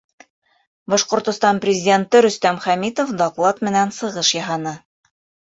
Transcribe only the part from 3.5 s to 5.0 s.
менән сығыш яһаны.